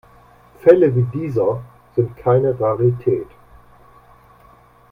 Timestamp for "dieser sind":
1.15-2.17